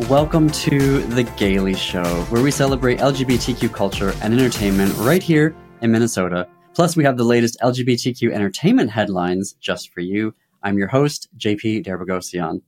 Welcome 0.00 0.50
to 0.50 0.98
The 0.98 1.22
Gaily 1.38 1.72
Show, 1.72 2.04
where 2.28 2.42
we 2.42 2.50
celebrate 2.50 2.98
LGBTQ 2.98 3.72
culture 3.72 4.12
and 4.20 4.34
entertainment 4.34 4.94
right 4.98 5.22
here 5.22 5.56
in 5.80 5.90
Minnesota. 5.90 6.46
Plus, 6.74 6.96
we 6.96 7.04
have 7.04 7.16
the 7.16 7.24
latest 7.24 7.56
LGBTQ 7.62 8.30
entertainment 8.30 8.90
headlines 8.90 9.54
just 9.54 9.94
for 9.94 10.02
you. 10.02 10.34
I'm 10.62 10.76
your 10.76 10.88
host, 10.88 11.28
JP 11.38 11.86
Derbogosian. 11.86 12.60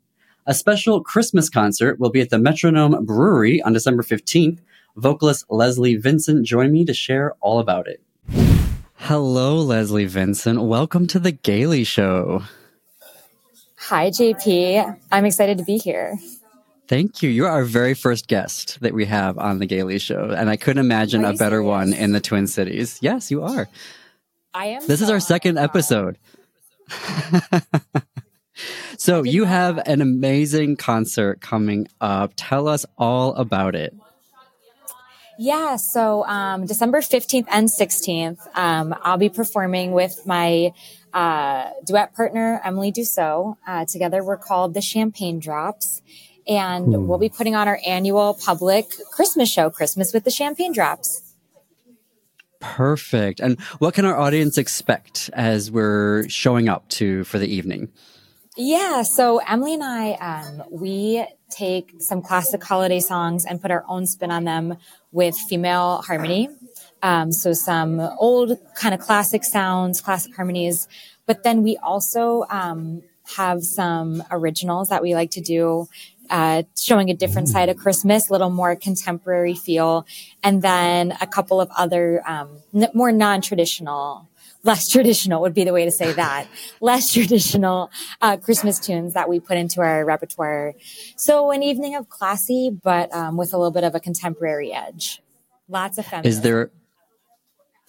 A 0.46 0.54
special 0.54 1.02
Christmas 1.02 1.50
concert 1.50 2.00
will 2.00 2.08
be 2.08 2.22
at 2.22 2.30
the 2.30 2.38
Metronome 2.38 3.04
Brewery 3.04 3.60
on 3.60 3.74
December 3.74 4.02
15th. 4.02 4.60
Vocalist 4.96 5.44
Leslie 5.50 5.96
Vincent 5.96 6.46
joined 6.46 6.72
me 6.72 6.86
to 6.86 6.94
share 6.94 7.34
all 7.40 7.58
about 7.58 7.86
it. 7.88 8.00
Hello, 8.94 9.58
Leslie 9.58 10.06
Vincent. 10.06 10.62
Welcome 10.62 11.06
to 11.08 11.18
The 11.18 11.32
Gaily 11.32 11.84
Show. 11.84 12.44
Hi, 13.76 14.08
JP. 14.08 14.98
I'm 15.12 15.26
excited 15.26 15.58
to 15.58 15.64
be 15.64 15.76
here. 15.76 16.18
Thank 16.88 17.22
you. 17.22 17.28
You're 17.28 17.48
our 17.48 17.64
very 17.64 17.92
first 17.92 18.28
guest 18.28 18.80
that 18.80 18.94
we 18.94 19.04
have 19.04 19.36
on 19.36 19.58
the 19.58 19.66
Gaily 19.66 19.98
Show, 19.98 20.30
and 20.30 20.48
I 20.48 20.56
couldn't 20.56 20.80
imagine 20.80 21.22
a 21.22 21.34
better 21.34 21.56
serious? 21.56 21.68
one 21.68 21.92
in 21.92 22.12
the 22.12 22.20
Twin 22.20 22.46
Cities. 22.46 22.98
Yes, 23.02 23.30
you 23.30 23.42
are. 23.42 23.68
I 24.54 24.68
am. 24.68 24.86
This 24.86 25.02
is 25.02 25.10
our 25.10 25.20
second 25.20 25.58
episode. 25.58 26.16
so 28.96 29.22
you 29.22 29.44
have 29.44 29.78
an 29.84 30.00
amazing 30.00 30.76
concert 30.76 31.42
coming 31.42 31.88
up. 32.00 32.32
Tell 32.36 32.66
us 32.66 32.86
all 32.96 33.34
about 33.34 33.74
it. 33.74 33.94
Yeah, 35.38 35.76
so 35.76 36.24
um, 36.24 36.64
December 36.64 37.00
15th 37.00 37.46
and 37.50 37.68
16th, 37.68 38.38
um, 38.56 38.94
I'll 39.02 39.18
be 39.18 39.28
performing 39.28 39.92
with 39.92 40.26
my 40.26 40.72
uh, 41.12 41.68
duet 41.84 42.14
partner, 42.14 42.62
Emily 42.64 42.90
Dussault. 42.90 43.58
Uh, 43.66 43.84
together, 43.84 44.24
we're 44.24 44.38
called 44.38 44.72
the 44.72 44.80
Champagne 44.80 45.38
Drops 45.38 46.00
and 46.48 46.86
hmm. 46.86 47.06
we'll 47.06 47.18
be 47.18 47.28
putting 47.28 47.54
on 47.54 47.68
our 47.68 47.78
annual 47.86 48.34
public 48.34 48.86
Christmas 49.12 49.50
show, 49.50 49.70
Christmas 49.70 50.12
with 50.12 50.24
the 50.24 50.30
Champagne 50.30 50.72
Drops. 50.72 51.22
Perfect. 52.60 53.38
And 53.38 53.60
what 53.78 53.94
can 53.94 54.04
our 54.04 54.18
audience 54.18 54.58
expect 54.58 55.30
as 55.32 55.70
we're 55.70 56.28
showing 56.28 56.68
up 56.68 56.88
to 56.90 57.22
for 57.24 57.38
the 57.38 57.46
evening? 57.46 57.92
Yeah, 58.56 59.02
so 59.02 59.38
Emily 59.38 59.74
and 59.74 59.84
I, 59.84 60.12
um, 60.14 60.64
we 60.68 61.24
take 61.48 61.94
some 62.00 62.20
classic 62.20 62.64
holiday 62.64 62.98
songs 62.98 63.44
and 63.44 63.62
put 63.62 63.70
our 63.70 63.84
own 63.88 64.04
spin 64.04 64.32
on 64.32 64.42
them 64.42 64.76
with 65.12 65.36
female 65.36 66.02
harmony. 66.04 66.48
Um, 67.00 67.30
so 67.30 67.52
some 67.52 68.00
old 68.00 68.58
kind 68.74 68.94
of 68.94 69.00
classic 69.00 69.44
sounds, 69.44 70.00
classic 70.00 70.34
harmonies, 70.34 70.88
but 71.24 71.44
then 71.44 71.62
we 71.62 71.76
also 71.76 72.46
um, 72.50 73.02
have 73.36 73.62
some 73.62 74.24
originals 74.30 74.88
that 74.88 75.02
we 75.02 75.14
like 75.14 75.30
to 75.32 75.40
do 75.40 75.86
uh, 76.30 76.62
showing 76.76 77.10
a 77.10 77.14
different 77.14 77.48
side 77.48 77.68
of 77.68 77.76
mm. 77.76 77.80
Christmas, 77.80 78.28
a 78.28 78.32
little 78.32 78.50
more 78.50 78.76
contemporary 78.76 79.54
feel, 79.54 80.06
and 80.42 80.62
then 80.62 81.16
a 81.20 81.26
couple 81.26 81.60
of 81.60 81.70
other 81.76 82.22
um, 82.28 82.60
n- 82.74 82.90
more 82.94 83.12
non-traditional, 83.12 84.28
less 84.64 84.88
traditional 84.92 85.40
would 85.40 85.54
be 85.54 85.64
the 85.64 85.72
way 85.72 85.84
to 85.84 85.90
say 85.90 86.12
that, 86.12 86.46
less 86.80 87.12
traditional 87.12 87.90
uh, 88.20 88.36
Christmas 88.36 88.78
tunes 88.78 89.14
that 89.14 89.28
we 89.28 89.40
put 89.40 89.56
into 89.56 89.80
our 89.80 90.04
repertoire. 90.04 90.74
So 91.16 91.50
an 91.50 91.62
evening 91.62 91.94
of 91.94 92.08
classy, 92.08 92.70
but 92.70 93.12
um, 93.14 93.36
with 93.36 93.52
a 93.52 93.56
little 93.56 93.72
bit 93.72 93.84
of 93.84 93.94
a 93.94 94.00
contemporary 94.00 94.72
edge. 94.72 95.22
Lots 95.68 95.98
of 95.98 96.06
fun. 96.06 96.24
Is 96.24 96.40
there? 96.40 96.70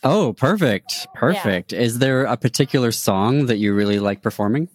Oh, 0.03 0.33
perfect, 0.33 1.07
perfect. 1.13 1.73
Yeah. 1.73 1.79
Is 1.79 1.99
there 1.99 2.23
a 2.23 2.37
particular 2.37 2.91
song 2.91 3.47
that 3.47 3.57
you 3.57 3.73
really 3.73 3.99
like 3.99 4.21
performing? 4.21 4.69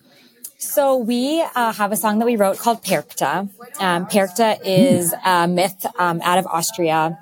So 0.65 0.97
we 0.97 1.45
uh, 1.55 1.73
have 1.73 1.93
a 1.93 1.97
song 1.97 2.19
that 2.19 2.25
we 2.25 2.37
wrote 2.37 2.59
called 2.59 2.83
Perchta. 2.83 3.49
Um, 3.81 4.07
Perchta 4.07 4.59
is 4.65 5.15
a 5.25 5.47
myth 5.47 5.87
um, 5.99 6.21
out 6.23 6.39
of 6.39 6.47
Austria, 6.47 7.19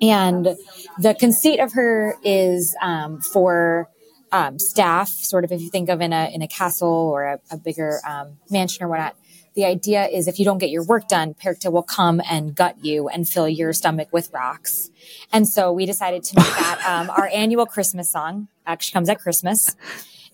and 0.00 0.56
the 0.98 1.14
conceit 1.14 1.60
of 1.60 1.74
her 1.74 2.16
is 2.24 2.74
um, 2.82 3.20
for 3.20 3.88
um, 4.32 4.58
staff. 4.58 5.08
Sort 5.08 5.44
of, 5.44 5.52
if 5.52 5.60
you 5.60 5.68
think 5.68 5.88
of 5.88 6.00
in 6.00 6.12
a 6.12 6.34
in 6.34 6.42
a 6.42 6.48
castle 6.48 6.88
or 6.88 7.24
a, 7.24 7.40
a 7.50 7.56
bigger 7.58 8.00
um, 8.08 8.38
mansion 8.50 8.84
or 8.84 8.88
whatnot. 8.88 9.14
The 9.54 9.64
idea 9.64 10.06
is 10.06 10.26
if 10.26 10.38
you 10.38 10.44
don't 10.44 10.58
get 10.58 10.70
your 10.70 10.84
work 10.84 11.06
done, 11.06 11.34
Perchta 11.34 11.70
will 11.70 11.82
come 11.82 12.22
and 12.30 12.54
gut 12.54 12.84
you 12.84 13.08
and 13.08 13.28
fill 13.28 13.48
your 13.48 13.72
stomach 13.72 14.08
with 14.12 14.30
rocks. 14.32 14.90
And 15.32 15.46
so 15.46 15.72
we 15.72 15.86
decided 15.86 16.22
to 16.24 16.36
make 16.36 16.46
that 16.46 16.82
um, 16.86 17.10
our 17.10 17.28
annual 17.32 17.66
Christmas 17.66 18.10
song. 18.10 18.48
Actually, 18.64 18.92
comes 18.92 19.08
at 19.08 19.18
Christmas 19.20 19.76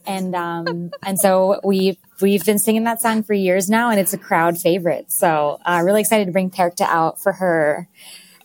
and 0.07 0.35
um, 0.35 0.91
and 1.03 1.19
so 1.19 1.61
we 1.65 1.99
we've 2.21 2.45
been 2.45 2.59
singing 2.59 2.85
that 2.85 3.01
song 3.01 3.23
for 3.23 3.35
years 3.35 3.69
now, 3.69 3.91
and 3.91 4.01
it's 4.01 4.13
a 4.13 4.19
crowd 4.19 4.59
favorite. 4.59 5.11
So 5.11 5.59
uh, 5.65 5.83
really 5.85 6.01
excited 6.01 6.27
to 6.27 6.33
bring 6.33 6.51
Perchta 6.51 6.83
out 6.83 7.21
for 7.21 7.33
her 7.33 7.89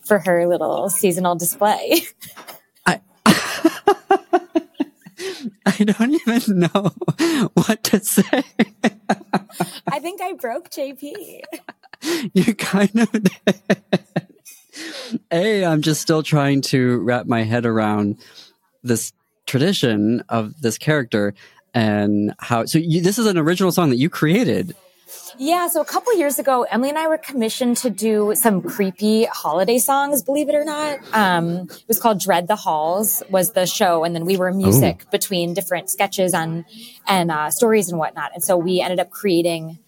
for 0.04 0.18
her 0.20 0.46
little 0.46 0.88
seasonal 0.88 1.34
display. 1.34 2.02
I 2.86 3.00
I 5.66 5.84
don't 5.84 6.14
even 6.26 6.58
know 6.60 6.92
what 7.54 7.82
to 7.84 8.00
say. 8.00 8.42
I 9.86 9.98
think 10.00 10.20
I 10.20 10.32
broke 10.34 10.70
JP. 10.70 11.42
You 12.34 12.54
kind 12.56 12.90
of 12.96 13.12
did. 13.12 13.60
A, 15.30 15.64
I'm 15.64 15.82
just 15.82 16.00
still 16.00 16.22
trying 16.22 16.62
to 16.62 16.98
wrap 16.98 17.26
my 17.26 17.42
head 17.44 17.66
around 17.66 18.16
this 18.82 19.12
tradition 19.46 20.22
of 20.28 20.60
this 20.60 20.78
character 20.78 21.34
and 21.74 22.34
how 22.38 22.64
so 22.64 22.78
you, 22.78 23.00
this 23.00 23.18
is 23.18 23.26
an 23.26 23.38
original 23.38 23.72
song 23.72 23.90
that 23.90 23.96
you 23.96 24.10
created 24.10 24.74
yeah, 25.38 25.66
so 25.68 25.80
a 25.80 25.84
couple 25.84 26.16
years 26.16 26.38
ago, 26.38 26.64
Emily 26.70 26.90
and 26.90 26.98
I 26.98 27.08
were 27.08 27.18
commissioned 27.18 27.76
to 27.78 27.90
do 27.90 28.34
some 28.34 28.62
creepy 28.62 29.24
holiday 29.24 29.78
songs, 29.78 30.22
believe 30.22 30.48
it 30.48 30.54
or 30.54 30.64
not. 30.64 30.98
Um, 31.12 31.68
it 31.70 31.88
was 31.88 31.98
called 31.98 32.20
Dread 32.20 32.48
the 32.48 32.56
Halls 32.56 33.22
was 33.30 33.52
the 33.52 33.66
show. 33.66 34.04
And 34.04 34.14
then 34.14 34.26
we 34.26 34.36
were 34.36 34.52
music 34.52 35.02
Ooh. 35.02 35.10
between 35.10 35.54
different 35.54 35.90
sketches 35.90 36.34
and, 36.34 36.64
and, 37.06 37.30
uh, 37.30 37.50
stories 37.50 37.88
and 37.88 37.98
whatnot. 37.98 38.32
And 38.34 38.44
so 38.44 38.56
we 38.56 38.80
ended 38.80 39.00
up 39.00 39.10
creating 39.10 39.78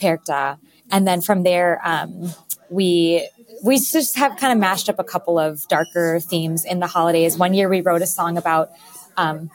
Perchta. 0.00 0.58
And 0.90 1.06
then 1.06 1.20
from 1.20 1.42
there, 1.42 1.80
um, 1.84 2.30
we, 2.70 3.28
we 3.62 3.78
just 3.78 4.16
have 4.16 4.36
kind 4.38 4.52
of 4.52 4.58
mashed 4.58 4.88
up 4.88 4.98
a 4.98 5.04
couple 5.04 5.38
of 5.38 5.66
darker 5.68 6.18
themes 6.20 6.64
in 6.64 6.80
the 6.80 6.86
holidays. 6.86 7.36
One 7.36 7.52
year 7.52 7.68
we 7.68 7.82
wrote 7.82 8.02
a 8.02 8.06
song 8.06 8.38
about, 8.38 8.70
um, 9.16 9.50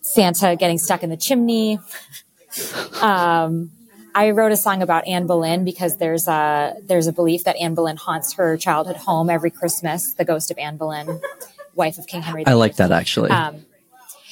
Santa 0.00 0.56
getting 0.56 0.78
stuck 0.78 1.02
in 1.02 1.10
the 1.10 1.16
chimney. 1.16 1.78
Um, 3.00 3.70
I 4.14 4.30
wrote 4.30 4.52
a 4.52 4.56
song 4.56 4.82
about 4.82 5.06
Anne 5.06 5.26
Boleyn 5.26 5.64
because 5.64 5.98
there's 5.98 6.26
a 6.26 6.74
there's 6.82 7.06
a 7.06 7.12
belief 7.12 7.44
that 7.44 7.56
Anne 7.56 7.74
Boleyn 7.74 7.96
haunts 7.96 8.32
her 8.34 8.56
childhood 8.56 8.96
home 8.96 9.30
every 9.30 9.50
Christmas. 9.50 10.14
The 10.14 10.24
ghost 10.24 10.50
of 10.50 10.58
Anne 10.58 10.76
Boleyn, 10.76 11.20
wife 11.74 11.98
of 11.98 12.06
King 12.06 12.22
Henry. 12.22 12.46
I 12.46 12.54
like 12.54 12.76
that 12.76 12.90
actually. 12.90 13.30
Um, 13.30 13.64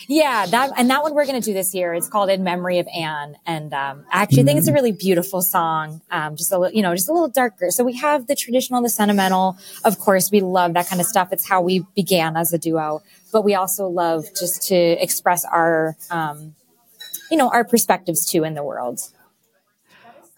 yeah, 0.08 0.46
that 0.46 0.72
and 0.76 0.91
that 0.91 1.04
one 1.04 1.14
we're 1.14 1.26
going 1.26 1.41
to 1.41 1.44
do 1.44 1.54
this 1.54 1.74
year. 1.74 1.94
It's 1.94 2.08
called 2.08 2.30
"In 2.30 2.42
Memory 2.42 2.80
of 2.80 2.88
Anne," 2.92 3.36
and 3.46 3.72
um, 3.72 4.04
I 4.10 4.22
actually 4.22 4.42
mm. 4.42 4.46
think 4.46 4.58
it's 4.58 4.69
a 4.69 4.72
mm. 4.72 4.74
really 4.74 4.92
beautiful 4.92 5.42
song. 5.42 6.00
Um, 6.10 6.34
just 6.34 6.50
a 6.50 6.58
little, 6.58 6.74
you 6.74 6.82
know, 6.82 6.94
just 6.94 7.08
a 7.08 7.12
little 7.12 7.28
darker. 7.28 7.70
So 7.70 7.84
we 7.84 7.96
have 7.98 8.26
the 8.26 8.34
traditional, 8.34 8.82
the 8.82 8.88
sentimental. 8.88 9.56
Of 9.84 9.98
course, 10.00 10.30
we 10.32 10.41
love 10.41 10.74
that 10.74 10.88
kind 10.88 11.00
of 11.00 11.06
stuff. 11.06 11.28
It's 11.30 11.48
how 11.48 11.60
we 11.60 11.86
began 11.94 12.36
as 12.36 12.52
a 12.52 12.58
duo 12.58 13.02
but 13.32 13.42
we 13.42 13.54
also 13.54 13.86
love 13.86 14.26
just 14.38 14.62
to 14.69 14.74
express 14.74 15.44
our, 15.44 15.96
um, 16.10 16.54
you 17.30 17.36
know, 17.36 17.50
our 17.50 17.64
perspectives 17.64 18.26
too 18.26 18.44
in 18.44 18.54
the 18.54 18.64
world. 18.64 19.00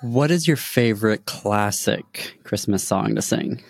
What 0.00 0.30
is 0.30 0.48
your 0.48 0.56
favorite 0.56 1.26
classic 1.26 2.38
Christmas 2.44 2.82
song 2.82 3.14
to 3.14 3.22
sing? 3.22 3.62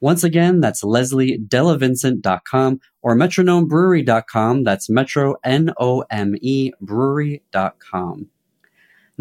Once 0.00 0.24
again, 0.24 0.60
that's 0.60 0.82
lesliedellavincent.com 0.82 2.80
or 3.02 3.14
metronomebrewery.com. 3.14 4.64
That's 4.64 4.90
metro, 4.90 5.36
N-O-M-E, 5.44 6.72
brewery.com. 6.80 8.28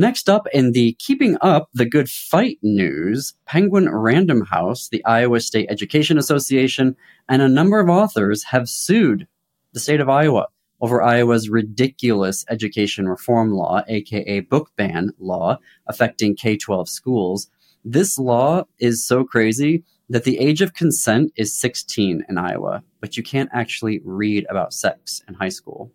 Next 0.01 0.30
up 0.30 0.48
in 0.51 0.71
the 0.71 0.94
Keeping 0.94 1.38
Up 1.42 1.69
the 1.75 1.86
Good 1.86 2.09
Fight 2.09 2.57
news, 2.63 3.36
Penguin 3.45 3.88
Random 3.88 4.42
House, 4.45 4.89
the 4.89 5.06
Iowa 5.06 5.39
State 5.39 5.68
Education 5.69 6.18
Association, 6.18 6.95
and 7.30 7.44
a 7.44 7.48
number 7.48 7.80
of 7.80 7.88
authors 7.88 8.45
have 8.45 8.68
sued 8.68 9.27
the 9.74 9.80
state 9.80 10.00
of 10.00 10.09
Iowa 10.09 10.48
over 10.81 11.03
Iowa's 11.03 11.50
ridiculous 11.50 12.44
education 12.50 13.07
reform 13.07 13.51
law, 13.51 13.83
aka 13.88 14.39
book 14.39 14.71
ban 14.75 15.12
law, 15.19 15.59
affecting 15.86 16.36
K 16.36 16.57
12 16.57 16.89
schools. 16.89 17.51
This 17.86 18.18
law 18.18 18.63
is 18.80 19.06
so 19.06 19.24
crazy 19.24 19.83
that 20.09 20.24
the 20.24 20.39
age 20.39 20.63
of 20.63 20.74
consent 20.74 21.31
is 21.36 21.53
16 21.53 22.25
in 22.27 22.38
Iowa, 22.39 22.81
but 23.01 23.18
you 23.18 23.21
can't 23.21 23.51
actually 23.53 24.01
read 24.03 24.48
about 24.50 24.74
sex 24.74 25.21
in 25.27 25.36
high 25.36 25.50
school. 25.50 25.92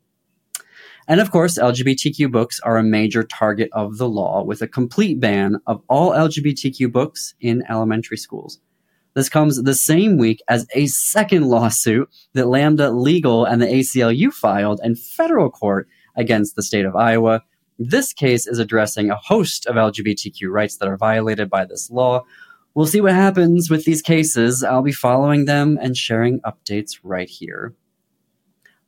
And 1.08 1.20
of 1.20 1.31
course, 1.31 1.58
LGBTQ 1.58 2.32
books 2.32 2.58
are 2.61 2.76
a 2.76 2.82
major 2.82 3.23
target 3.23 3.69
of 3.73 3.99
the 3.99 4.08
law 4.08 4.43
with 4.43 4.61
a 4.61 4.69
complete 4.69 5.20
ban 5.20 5.56
of 5.67 5.82
all 5.88 6.11
LGBTQ 6.11 6.91
books 6.91 7.35
in 7.41 7.62
elementary 7.69 8.17
schools. 8.17 8.58
This 9.14 9.29
comes 9.29 9.62
the 9.62 9.75
same 9.75 10.19
week 10.19 10.43
as 10.49 10.67
a 10.75 10.87
second 10.88 11.47
lawsuit 11.47 12.11
that 12.35 12.49
Lambda 12.49 12.91
Legal 12.91 13.44
and 13.44 13.62
the 13.62 13.67
ACLU 13.67 14.32
filed 14.32 14.81
in 14.82 14.94
federal 14.94 15.49
court 15.49 15.88
against 16.17 16.56
the 16.56 16.62
state 16.62 16.85
of 16.85 16.97
Iowa. 16.97 17.43
This 17.79 18.12
case 18.12 18.47
is 18.47 18.58
addressing 18.58 19.11
a 19.11 19.17
host 19.17 19.64
of 19.67 19.76
LGBTQ 19.76 20.50
rights 20.50 20.76
that 20.79 20.88
are 20.88 20.97
violated 20.97 21.49
by 21.49 21.64
this 21.64 21.91
law. 21.91 22.25
We'll 22.75 22.87
see 22.87 23.00
what 23.00 23.14
happens 23.14 23.70
with 23.70 23.87
these 23.87 24.03
cases. 24.03 24.62
I'll 24.62 24.82
be 24.82 24.93
following 24.93 25.47
them 25.47 25.79
and 25.81 25.97
sharing 25.97 26.41
updates 26.41 26.99
right 27.03 27.29
here. 27.29 27.75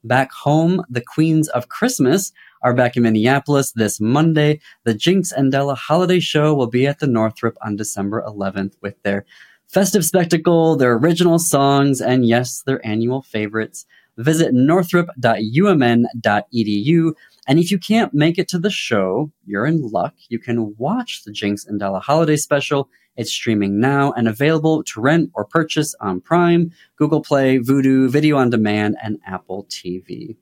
Back 0.05 0.31
home, 0.33 0.85
the 0.89 1.01
Queens 1.01 1.49
of 1.49 1.69
Christmas 1.69 2.31
are 2.63 2.73
back 2.73 2.97
in 2.97 3.03
Minneapolis 3.03 3.73
this 3.73 3.99
Monday. 4.01 4.61
The 4.85 4.95
Jinkx 4.95 5.33
and 5.37 5.53
DeLa 5.53 5.77
holiday 5.77 6.21
show 6.21 6.55
will 6.55 6.69
be 6.69 6.87
at 6.87 7.01
the 7.01 7.09
Northrop 7.09 7.57
on 7.63 7.75
December 7.77 8.25
11th 8.27 8.75
with 8.81 9.03
their 9.03 9.27
festive 9.67 10.05
spectacle, 10.05 10.77
their 10.77 10.93
original 10.95 11.41
songs, 11.41 12.01
and 12.01 12.27
yes, 12.27 12.63
their 12.63 12.81
annual 12.87 13.23
favorites. 13.23 13.87
Visit 14.17 14.55
northrop.umn.edu. 14.55 17.13
And 17.47 17.59
if 17.59 17.71
you 17.71 17.79
can't 17.79 18.15
make 18.15 18.39
it 18.39 18.49
to 18.49 18.59
the 18.59 18.71
show, 18.71 19.31
you're 19.47 19.67
in 19.67 19.83
luck. 19.83 20.15
You 20.29 20.39
can 20.39 20.75
watch 20.77 21.25
the 21.25 21.33
Jinkx 21.33 21.67
and 21.67 21.81
DeLa 21.81 22.03
holiday 22.03 22.37
special 22.37 22.89
it's 23.19 23.33
streaming 23.33 23.81
now 23.81 24.13
and 24.13 24.29
available 24.29 24.83
to 24.85 25.01
rent 25.01 25.31
or 25.35 25.45
purchase 25.45 25.95
on 26.01 26.21
Prime, 26.21 26.73
Google 26.97 27.21
Play, 27.21 27.59
Vudu, 27.59 28.09
Video 28.09 28.39
on 28.39 28.49
Demand, 28.49 28.97
and 29.03 29.19
Apple 29.27 29.67
TV. 29.69 30.37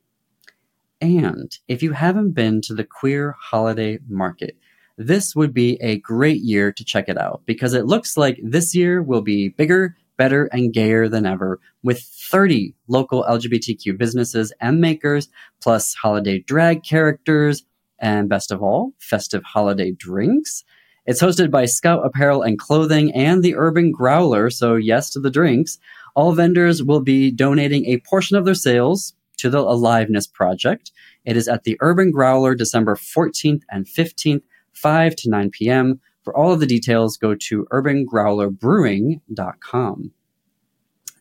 And 1.00 1.58
if 1.69 1.82
you 1.82 1.93
haven't 1.93 2.32
been 2.32 2.61
to 2.62 2.75
the 2.75 2.84
queer 2.84 3.34
holiday 3.40 3.99
market, 4.08 4.56
this 4.99 5.34
would 5.34 5.55
be 5.55 5.78
a 5.81 5.99
great 5.99 6.43
year 6.43 6.70
to 6.70 6.84
check 6.84 7.08
it 7.08 7.19
out 7.19 7.43
because 7.46 7.73
it 7.73 7.87
looks 7.87 8.17
like 8.17 8.38
this 8.43 8.75
year 8.75 9.02
will 9.02 9.23
be 9.23 9.49
bigger, 9.49 9.96
better, 10.19 10.44
and 10.52 10.73
gayer 10.73 11.08
than 11.08 11.25
ever 11.26 11.58
with 11.82 12.00
30 12.00 12.75
local 12.88 13.25
LGBTQ 13.25 13.96
businesses 13.96 14.52
and 14.61 14.81
makers, 14.81 15.28
plus 15.62 15.94
holiday 15.94 16.40
drag 16.40 16.82
characters, 16.82 17.64
and 17.99 18.28
best 18.28 18.52
of 18.52 18.62
all, 18.62 18.93
festive 18.99 19.43
holiday 19.44 19.93
drinks. 19.93 20.64
It's 21.06 21.22
hosted 21.22 21.50
by 21.52 21.66
Scout 21.66 22.04
Apparel 22.04 22.42
and 22.42 22.58
Clothing 22.58 23.14
and 23.14 23.40
the 23.42 23.54
Urban 23.54 23.92
Growler, 23.92 24.50
so 24.50 24.74
yes 24.74 25.08
to 25.10 25.20
the 25.20 25.30
drinks. 25.30 25.78
All 26.16 26.32
vendors 26.32 26.82
will 26.82 27.00
be 27.00 27.30
donating 27.30 27.86
a 27.86 28.00
portion 28.00 28.36
of 28.36 28.44
their 28.44 28.54
sales 28.54 29.14
to 29.36 29.48
the 29.48 29.60
Aliveness 29.60 30.26
Project. 30.26 30.90
It 31.24 31.36
is 31.36 31.46
at 31.46 31.62
the 31.62 31.78
Urban 31.80 32.10
Growler 32.10 32.56
December 32.56 32.96
14th 32.96 33.62
and 33.70 33.86
15th, 33.86 34.42
5 34.72 35.16
to 35.16 35.30
9 35.30 35.50
p.m. 35.50 36.00
For 36.24 36.36
all 36.36 36.52
of 36.52 36.58
the 36.58 36.66
details, 36.66 37.16
go 37.16 37.36
to 37.36 37.68
urbangrowlerbrewing.com. 37.72 40.10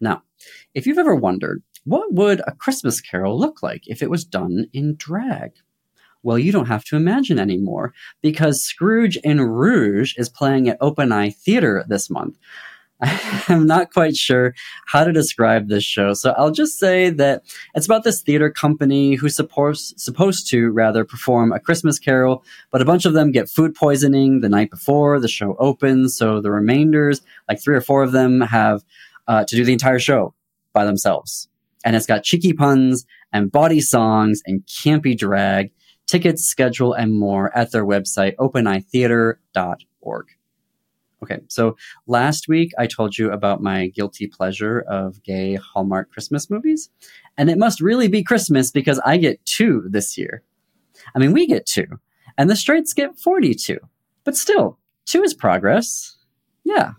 Now, 0.01 0.23
if 0.73 0.87
you've 0.87 0.97
ever 0.97 1.15
wondered, 1.15 1.61
what 1.83 2.11
would 2.11 2.41
a 2.47 2.53
Christmas 2.53 3.01
carol 3.01 3.37
look 3.37 3.61
like 3.61 3.87
if 3.87 4.01
it 4.01 4.09
was 4.09 4.25
done 4.25 4.65
in 4.73 4.95
drag? 4.95 5.51
Well, 6.25 6.39
you 6.39 6.51
don't 6.51 6.65
have 6.65 6.83
to 6.85 6.95
imagine 6.95 7.37
anymore 7.37 7.93
because 8.23 8.63
Scrooge 8.63 9.15
in 9.17 9.39
Rouge 9.41 10.15
is 10.17 10.27
playing 10.27 10.67
at 10.67 10.77
Open 10.81 11.11
Eye 11.11 11.29
Theater 11.29 11.85
this 11.87 12.09
month. 12.09 12.35
I'm 13.47 13.67
not 13.67 13.93
quite 13.93 14.15
sure 14.15 14.55
how 14.87 15.03
to 15.03 15.13
describe 15.13 15.67
this 15.67 15.83
show, 15.83 16.13
so 16.13 16.33
I'll 16.35 16.49
just 16.49 16.79
say 16.79 17.11
that 17.11 17.43
it's 17.75 17.85
about 17.85 18.03
this 18.03 18.23
theater 18.23 18.49
company 18.49 19.13
who's 19.13 19.35
supposed 19.35 19.99
supposed 19.99 20.49
to 20.49 20.71
rather 20.71 21.05
perform 21.05 21.51
a 21.51 21.59
Christmas 21.59 21.99
carol, 21.99 22.43
but 22.71 22.81
a 22.81 22.85
bunch 22.85 23.05
of 23.05 23.13
them 23.13 23.31
get 23.31 23.47
food 23.47 23.75
poisoning 23.75 24.41
the 24.41 24.49
night 24.49 24.71
before 24.71 25.19
the 25.19 25.27
show 25.27 25.55
opens, 25.59 26.17
so 26.17 26.41
the 26.41 26.49
remainders, 26.49 27.21
like 27.47 27.61
three 27.61 27.75
or 27.75 27.81
four 27.81 28.01
of 28.01 28.13
them, 28.13 28.41
have 28.41 28.83
uh, 29.27 29.45
to 29.45 29.55
do 29.55 29.63
the 29.63 29.73
entire 29.73 29.99
show 29.99 30.33
by 30.73 30.85
themselves. 30.85 31.49
And 31.83 31.95
it's 31.95 32.07
got 32.07 32.23
cheeky 32.23 32.53
puns 32.53 33.05
and 33.31 33.51
body 33.51 33.79
songs 33.79 34.41
and 34.47 34.65
campy 34.65 35.15
drag 35.15 35.71
tickets, 36.07 36.43
schedule, 36.43 36.93
and 36.93 37.13
more 37.13 37.55
at 37.57 37.71
their 37.71 37.85
website, 37.85 38.35
openeyetheater.org. 38.35 40.25
Okay, 41.23 41.39
so 41.47 41.75
last 42.07 42.47
week 42.47 42.71
I 42.77 42.85
told 42.87 43.17
you 43.17 43.31
about 43.31 43.61
my 43.61 43.87
guilty 43.87 44.27
pleasure 44.27 44.81
of 44.81 45.23
gay 45.23 45.55
Hallmark 45.55 46.11
Christmas 46.11 46.49
movies, 46.49 46.89
and 47.37 47.49
it 47.49 47.57
must 47.57 47.81
really 47.81 48.07
be 48.07 48.23
Christmas 48.23 48.69
because 48.69 48.99
I 48.99 49.17
get 49.17 49.43
two 49.45 49.85
this 49.89 50.17
year. 50.17 50.43
I 51.15 51.19
mean, 51.19 51.31
we 51.31 51.47
get 51.47 51.65
two, 51.65 51.87
and 52.37 52.49
the 52.49 52.55
straights 52.55 52.93
get 52.93 53.17
42, 53.17 53.79
but 54.23 54.35
still, 54.35 54.77
two 55.05 55.23
is 55.23 55.33
progress. 55.33 56.17
Yeah. 56.63 56.91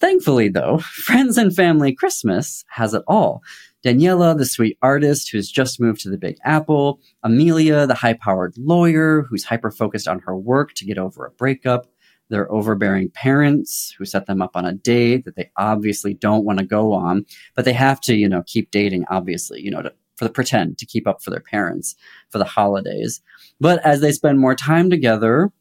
Thankfully, 0.00 0.48
though, 0.48 0.78
Friends 0.82 1.36
and 1.36 1.54
Family 1.54 1.94
Christmas 1.94 2.64
has 2.68 2.94
it 2.94 3.02
all. 3.06 3.42
Daniela, 3.84 4.36
the 4.36 4.46
sweet 4.46 4.78
artist 4.80 5.30
who's 5.30 5.50
just 5.50 5.78
moved 5.78 6.00
to 6.00 6.10
the 6.10 6.16
Big 6.16 6.38
Apple, 6.42 7.00
Amelia, 7.22 7.86
the 7.86 7.94
high 7.94 8.14
powered 8.14 8.56
lawyer 8.56 9.26
who's 9.28 9.44
hyper 9.44 9.70
focused 9.70 10.08
on 10.08 10.20
her 10.20 10.34
work 10.34 10.72
to 10.74 10.86
get 10.86 10.96
over 10.96 11.26
a 11.26 11.30
breakup, 11.30 11.86
their 12.30 12.50
overbearing 12.50 13.10
parents 13.10 13.94
who 13.98 14.06
set 14.06 14.24
them 14.24 14.40
up 14.40 14.56
on 14.56 14.64
a 14.64 14.72
date 14.72 15.26
that 15.26 15.36
they 15.36 15.50
obviously 15.58 16.14
don't 16.14 16.46
want 16.46 16.58
to 16.60 16.64
go 16.64 16.94
on, 16.94 17.26
but 17.54 17.66
they 17.66 17.74
have 17.74 18.00
to, 18.00 18.14
you 18.14 18.26
know, 18.26 18.42
keep 18.46 18.70
dating, 18.70 19.04
obviously, 19.10 19.60
you 19.60 19.70
know, 19.70 19.82
to, 19.82 19.92
for 20.16 20.24
the 20.24 20.30
pretend 20.30 20.78
to 20.78 20.86
keep 20.86 21.06
up 21.06 21.22
for 21.22 21.28
their 21.30 21.40
parents 21.40 21.94
for 22.30 22.38
the 22.38 22.44
holidays. 22.44 23.20
But 23.60 23.84
as 23.84 24.00
they 24.00 24.12
spend 24.12 24.40
more 24.40 24.54
time 24.54 24.88
together, 24.88 25.52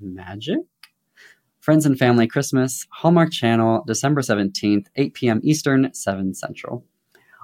magic? 0.00 0.58
Friends 1.58 1.84
and 1.84 1.98
Family 1.98 2.28
Christmas, 2.28 2.86
Hallmark 2.92 3.32
Channel, 3.32 3.82
December 3.84 4.20
17th, 4.20 4.86
8 4.94 5.14
p.m. 5.14 5.40
Eastern, 5.42 5.92
7 5.92 6.32
Central. 6.32 6.84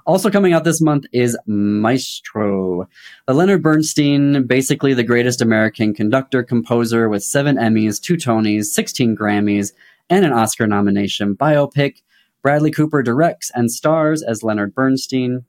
Also 0.05 0.29
coming 0.29 0.51
out 0.51 0.65
this 0.65 0.81
month 0.81 1.05
is 1.13 1.37
Maestro. 1.45 2.89
The 3.25 3.33
Leonard 3.33 3.63
Bernstein, 3.63 4.45
basically 4.45 4.93
the 4.93 5.03
greatest 5.03 5.41
American 5.41 5.93
conductor, 5.93 6.43
composer 6.43 7.07
with 7.07 7.23
seven 7.23 7.55
Emmys, 7.55 8.01
two 8.01 8.15
Tonys, 8.15 8.65
16 8.65 9.15
Grammys, 9.15 9.71
and 10.09 10.25
an 10.25 10.33
Oscar 10.33 10.67
nomination 10.67 11.35
biopic. 11.35 12.01
Bradley 12.41 12.71
Cooper 12.71 13.01
directs 13.01 13.49
and 13.55 13.71
stars 13.71 14.21
as 14.21 14.43
Leonard 14.43 14.75
Bernstein. 14.75 15.45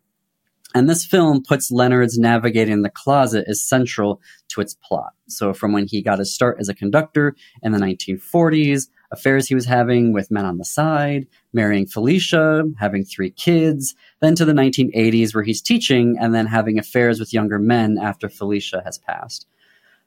And 0.77 0.89
this 0.89 1.05
film 1.05 1.43
puts 1.43 1.73
Leonard's 1.73 2.19
navigating 2.19 2.83
the 2.83 2.91
closet 2.91 3.47
as 3.49 3.61
central 3.61 4.21
to 4.49 4.61
its 4.61 4.75
plot. 4.75 5.13
So, 5.29 5.53
from 5.53 5.73
when 5.73 5.87
he 5.87 6.03
got 6.03 6.19
his 6.21 6.33
start 6.33 6.59
as 6.61 6.69
a 6.69 6.75
conductor 6.75 7.35
in 7.63 7.73
the 7.73 7.79
1940s, 7.79 8.89
affairs 9.15 9.49
he 9.49 9.55
was 9.55 9.65
having 9.65 10.13
with 10.13 10.31
men 10.31 10.45
on 10.45 10.59
the 10.59 10.65
side, 10.65 11.27
marrying 11.53 11.87
Felicia, 11.87 12.65
having 12.79 13.05
three 13.05 13.31
kids, 13.31 13.95
then 14.21 14.35
to 14.35 14.45
the 14.45 14.53
1980s 14.53 15.35
where 15.35 15.45
he's 15.45 15.63
teaching 15.63 16.17
and 16.21 16.35
then 16.35 16.47
having 16.47 16.79
affairs 16.79 17.19
with 17.19 17.33
younger 17.33 17.59
men 17.59 17.97
after 17.99 18.29
Felicia 18.29 18.83
has 18.85 18.99
passed. 18.99 19.47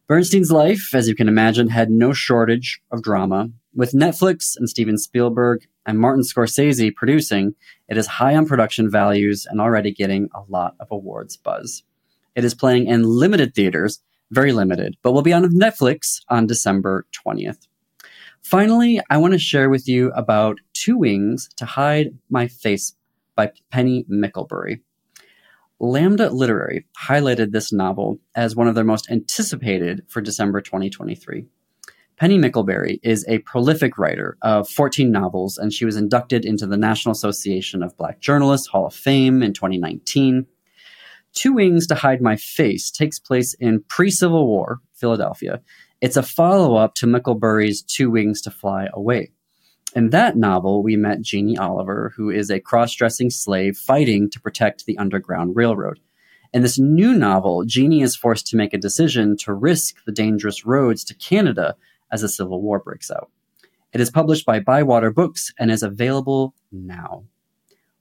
Bernstein's 0.08 0.52
life, 0.52 0.94
as 0.94 1.08
you 1.08 1.16
can 1.16 1.28
imagine, 1.28 1.70
had 1.70 1.90
no 1.90 2.14
shortage 2.14 2.82
of 2.92 3.02
drama. 3.02 3.50
With 3.76 3.92
Netflix 3.92 4.56
and 4.56 4.70
Steven 4.70 4.98
Spielberg 4.98 5.68
and 5.86 6.00
Martin 6.00 6.24
Scorsese 6.24 6.96
producing, 6.96 7.56
it 7.90 7.98
is 7.98 8.08
high 8.08 8.36
on 8.36 8.46
production 8.46 8.90
values 8.90 9.46
and 9.50 9.60
already 9.60 9.92
getting 9.92 10.30
a 10.34 10.44
lot 10.48 10.76
of 10.80 10.88
awards 10.92 11.36
buzz. 11.36 11.84
It 12.36 12.46
is 12.46 12.54
playing 12.54 12.88
in 12.88 13.04
limited 13.04 13.54
theaters, 13.54 14.00
very 14.32 14.54
limited, 14.54 14.96
but 15.02 15.12
will 15.12 15.22
be 15.22 15.34
on 15.34 15.44
Netflix 15.46 16.22
on 16.30 16.48
December 16.48 17.06
20th. 17.26 17.68
Finally, 18.50 19.02
I 19.10 19.18
want 19.18 19.34
to 19.34 19.38
share 19.38 19.70
with 19.70 19.90
you 19.90 20.10
about 20.12 20.60
Two 20.72 20.98
Wings 20.98 21.50
to 21.58 21.66
Hide 21.66 22.18
My 22.30 22.48
Face 22.48 22.96
by 23.36 23.52
Penny 23.72 24.06
Mickelbury. 24.10 24.80
Lambda 25.82 26.30
Literary 26.30 26.86
highlighted 26.98 27.52
this 27.52 27.74
novel 27.74 28.20
as 28.36 28.56
one 28.56 28.70
of 28.70 28.74
their 28.74 28.86
most 28.86 29.12
anticipated 29.12 30.06
for 30.08 30.22
December 30.22 30.62
2023. 30.62 31.44
Penny 32.16 32.38
Mickelbury 32.38 33.02
is 33.04 33.26
a 33.28 33.40
prolific 33.40 33.98
writer 33.98 34.38
of 34.42 34.70
14 34.70 35.12
novels, 35.12 35.58
and 35.58 35.74
she 35.74 35.84
was 35.84 35.98
inducted 35.98 36.46
into 36.46 36.66
the 36.66 36.78
National 36.78 37.12
Association 37.12 37.84
of 37.84 37.98
Black 37.98 38.22
Journalists 38.22 38.68
Hall 38.68 38.86
of 38.86 38.96
Fame 38.96 39.44
in 39.44 39.52
2019. 39.52 40.46
Two 41.34 41.52
Wings 41.52 41.86
to 41.88 41.96
Hide 41.96 42.22
My 42.22 42.38
Face 42.38 42.92
takes 42.92 43.20
place 43.20 43.56
in 43.56 43.84
pre 43.90 44.10
Civil 44.10 44.48
War 44.48 44.80
Philadelphia. 44.94 45.62
It's 46.00 46.18
a 46.18 46.22
follow 46.22 46.76
up 46.76 46.94
to 46.96 47.08
Mickelbury's 47.08 47.82
Two 47.82 48.12
Wings 48.12 48.42
to 48.44 48.52
Fly 48.52 48.88
Away. 48.94 49.32
In 49.96 50.12
that 50.12 50.38
novel, 50.38 50.84
we 50.84 50.96
met 50.96 51.22
Jeannie 51.22 51.58
Oliver, 51.58 52.14
who 52.16 52.30
is 52.30 52.52
a 52.52 52.60
cross 52.60 52.94
dressing 52.94 53.32
slave 53.32 53.76
fighting 53.76 54.30
to 54.30 54.40
protect 54.40 54.86
the 54.86 54.96
Underground 55.00 55.56
Railroad. 55.56 56.00
In 56.54 56.62
this 56.62 56.78
new 56.78 57.16
novel, 57.16 57.64
Jeannie 57.66 58.04
is 58.04 58.16
forced 58.16 58.46
to 58.48 58.58
make 58.58 58.76
a 58.76 58.78
decision 58.78 59.38
to 59.38 59.54
risk 59.54 59.96
the 60.06 60.12
dangerous 60.12 60.68
roads 60.68 61.04
to 61.06 61.16
Canada 61.16 61.76
as 62.12 62.22
a 62.22 62.30
civil 62.30 62.62
war 62.62 62.78
breaks 62.78 63.10
out. 63.10 63.32
It 63.92 64.00
is 64.00 64.12
published 64.12 64.46
by 64.46 64.60
Bywater 64.60 65.10
Books 65.10 65.52
and 65.58 65.72
is 65.72 65.82
available 65.82 66.54
now. 66.72 67.24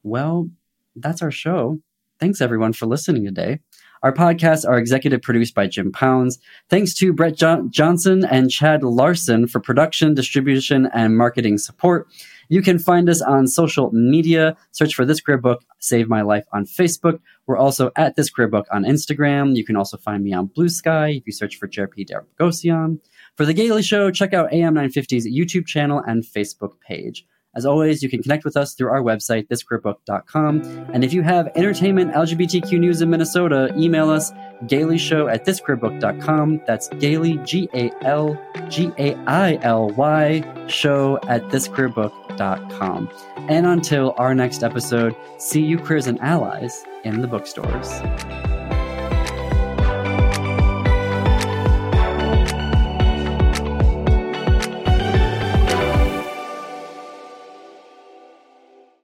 Well, 0.03 0.51
that's 0.95 1.23
our 1.23 1.31
show. 1.31 1.81
Thanks 2.21 2.43
everyone 2.43 2.75
for 2.75 2.85
listening 2.85 3.25
today. 3.25 3.61
Our 4.03 4.13
podcasts 4.13 4.69
are 4.69 4.79
executive 4.79 5.23
produced 5.23 5.55
by 5.55 5.67
Jim 5.67 5.91
Pounds. 5.93 6.39
Thanks 6.69 6.95
to 6.95 7.13
Brett 7.13 7.37
jo- 7.37 7.67
Johnson 7.71 8.25
and 8.25 8.51
Chad 8.51 8.83
Larson 8.83 9.47
for 9.47 9.61
production, 9.61 10.15
distribution, 10.15 10.89
and 10.93 11.17
marketing 11.17 11.59
support. 11.59 12.07
You 12.49 12.63
can 12.63 12.79
find 12.79 13.09
us 13.09 13.21
on 13.23 13.49
social 13.49 13.91
media. 13.93 14.57
Search 14.73 14.95
for 14.95 15.05
This 15.05 15.21
Queer 15.21 15.39
Book, 15.39 15.65
Save 15.81 16.09
My 16.09 16.23
Life 16.23 16.45
on 16.53 16.65
Facebook. 16.65 17.19
We're 17.47 17.57
also 17.57 17.91
at 17.97 18.17
This 18.17 18.31
Queer 18.31 18.49
Book 18.49 18.67
on 18.71 18.85
Instagram. 18.85 19.57
You 19.57 19.65
can 19.65 19.77
also 19.77 19.97
find 19.97 20.23
me 20.23 20.33
on 20.33 20.47
Blue 20.47 20.69
Sky 20.69 21.09
if 21.09 21.27
you 21.27 21.33
search 21.33 21.57
for 21.57 21.67
JRP 21.67 22.09
Dargosian. 22.09 23.01
For 23.37 23.45
The 23.45 23.55
Gaily 23.55 23.83
Show, 23.83 24.11
check 24.11 24.33
out 24.33 24.51
AM950's 24.51 25.27
YouTube 25.27 25.67
channel 25.67 26.03
and 26.07 26.23
Facebook 26.23 26.81
page. 26.81 27.27
As 27.57 27.65
always, 27.65 28.03
you 28.03 28.11
can 28.11 28.23
connect 28.23 28.45
with 28.45 28.57
us 28.57 28.75
through 28.75 28.91
our 28.91 29.03
website, 29.03 29.49
thisqueerbook.com. 29.49 30.63
And 30.93 31.03
if 31.03 31.13
you 31.13 31.23
have 31.23 31.49
entertainment 31.57 32.13
LGBTQ 32.13 32.79
news 32.79 33.01
in 33.01 33.09
Minnesota, 33.09 33.73
email 33.77 34.11
us 34.11 34.31
gailyshow 34.65 35.33
at 35.33 35.47
thisqueerbook.com. 35.47 36.63
That's 36.67 36.89
gaily, 36.89 37.39
G 37.39 37.69
A 37.73 37.91
L 38.05 38.39
G 38.69 38.93
A 38.99 39.15
I 39.27 39.59
L 39.63 39.89
Y, 39.89 40.67
show 40.69 41.19
at 41.29 41.43
thisqueerbook.com. 41.49 43.11
And 43.49 43.67
until 43.67 44.15
our 44.19 44.35
next 44.35 44.63
episode, 44.63 45.17
see 45.39 45.63
you 45.63 45.79
queers 45.79 46.07
and 46.07 46.21
allies 46.21 46.85
in 47.05 47.23
the 47.23 47.29
bookstores. 47.29 48.03